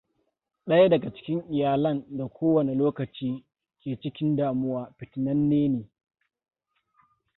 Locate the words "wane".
2.53-2.75